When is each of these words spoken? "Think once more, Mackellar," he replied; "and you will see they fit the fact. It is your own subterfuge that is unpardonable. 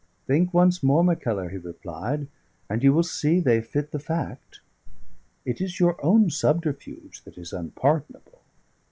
"Think 0.25 0.51
once 0.51 0.81
more, 0.81 1.03
Mackellar," 1.03 1.49
he 1.51 1.57
replied; 1.59 2.25
"and 2.67 2.81
you 2.83 2.91
will 2.91 3.03
see 3.03 3.39
they 3.39 3.61
fit 3.61 3.91
the 3.91 3.99
fact. 3.99 4.59
It 5.45 5.61
is 5.61 5.79
your 5.79 6.03
own 6.03 6.31
subterfuge 6.31 7.23
that 7.23 7.37
is 7.37 7.53
unpardonable. 7.53 8.41